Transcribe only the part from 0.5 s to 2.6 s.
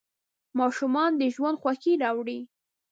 ماشومان د ژوند خوښي راوړي.